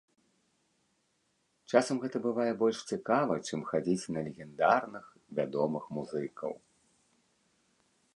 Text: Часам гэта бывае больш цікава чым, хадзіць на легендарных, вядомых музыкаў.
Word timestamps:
Часам 1.73 1.99
гэта 2.05 2.17
бывае 2.27 2.47
больш 2.61 2.79
цікава 2.95 3.37
чым, 3.47 3.61
хадзіць 3.73 4.11
на 4.15 4.19
легендарных, 4.29 5.05
вядомых 5.41 5.83
музыкаў. 5.99 6.53